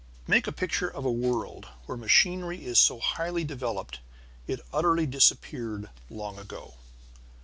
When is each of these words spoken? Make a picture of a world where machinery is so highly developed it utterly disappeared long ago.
Make 0.25 0.47
a 0.47 0.51
picture 0.51 0.89
of 0.89 1.05
a 1.05 1.11
world 1.11 1.67
where 1.85 1.95
machinery 1.95 2.65
is 2.65 2.79
so 2.79 2.97
highly 2.97 3.43
developed 3.43 3.99
it 4.47 4.61
utterly 4.73 5.05
disappeared 5.05 5.91
long 6.09 6.39
ago. 6.39 6.73